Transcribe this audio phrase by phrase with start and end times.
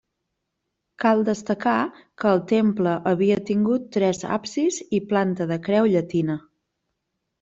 [1.03, 1.73] Cal destacar
[2.23, 6.41] que el temple havia tingut tres absis i planta de creu llatina.